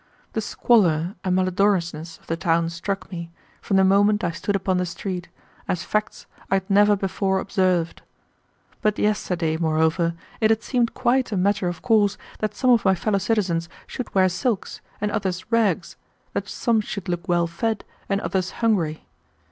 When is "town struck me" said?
2.35-3.29